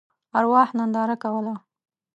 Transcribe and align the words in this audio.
ارواح 0.37 0.69
ننداره 0.79 1.15
کوله. 1.23 1.53